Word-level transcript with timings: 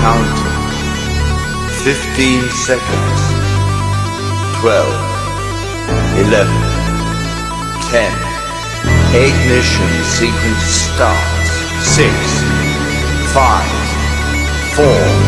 counting. 0.00 0.54
Fifteen 1.84 2.42
seconds. 2.50 3.20
Twelve. 4.60 4.98
Eleven. 6.18 6.62
Ten. 7.90 8.12
Ignition 9.14 9.92
sequence 10.04 10.64
starts. 10.88 11.50
Six. 11.82 12.14
Five. 13.32 13.70
Four. 14.74 15.23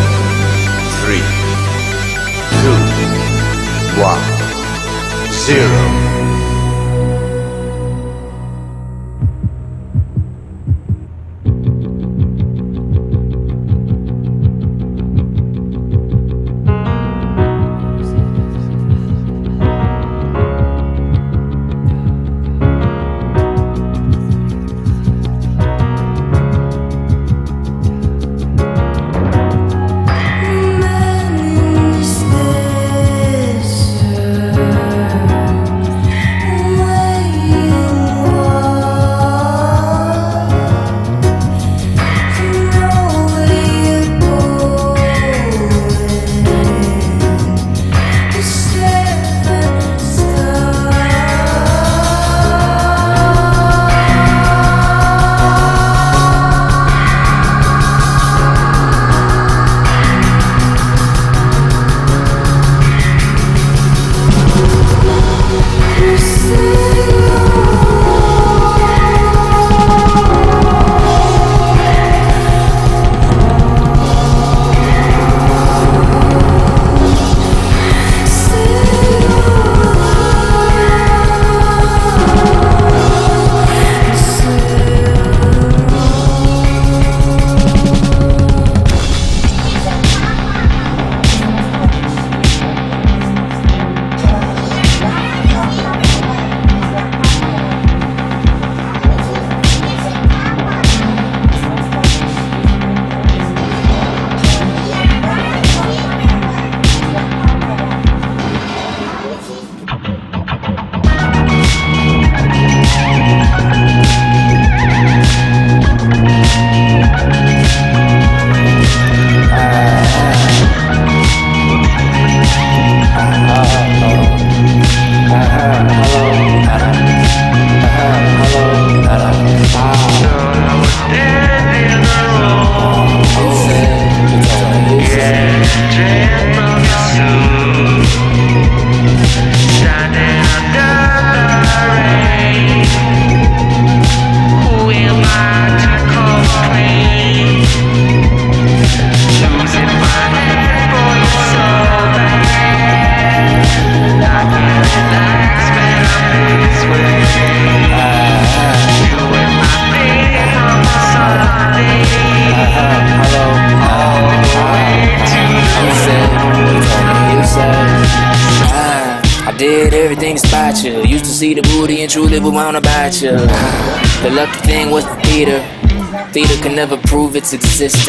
Theater 176.37 176.61
can 176.61 176.76
never 176.76 176.99
prove 176.99 177.35
its 177.35 177.55
existence. 177.55 178.05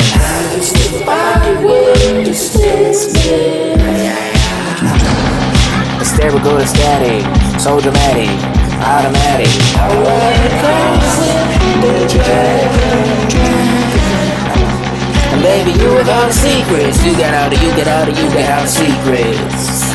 Hysterical 5.95 6.59
static, 6.67 7.23
so 7.57 7.79
dramatic, 7.79 8.27
automatic. 8.83 9.47
And 15.31 15.41
baby, 15.41 15.71
you 15.79 15.93
with 15.95 16.09
all 16.09 16.27
the 16.27 16.33
secrets. 16.33 16.99
You 17.05 17.15
got 17.15 17.33
all 17.33 17.49
the, 17.49 17.55
you 17.55 17.71
got 17.79 17.87
all 17.87 18.05
the, 18.07 18.11
you 18.11 18.27
got 18.35 18.59
all 18.59 18.63
the 18.63 18.67
secrets. 18.67 19.87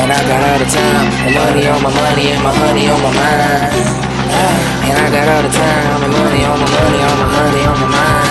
And 0.00 0.08
I 0.10 0.24
got 0.24 0.40
all 0.40 0.58
the 0.58 0.64
time, 0.72 1.12
and 1.28 1.34
money 1.34 1.68
on 1.68 1.82
my 1.82 1.92
money, 1.92 2.32
and 2.32 2.42
my 2.42 2.54
honey 2.54 2.88
on 2.88 3.02
my 3.02 3.12
mind. 3.12 4.73
And 4.86 4.98
I 4.98 5.10
got 5.10 5.28
all 5.28 5.42
the 5.42 5.48
time, 5.48 5.92
all 5.92 6.00
the 6.00 6.08
money, 6.08 6.44
all 6.44 6.58
my 6.58 6.68
money, 6.68 7.00
all 7.02 7.16
my 7.16 7.28
money 7.32 7.64
on 7.64 7.80
my 7.80 7.88
mind. 7.88 8.23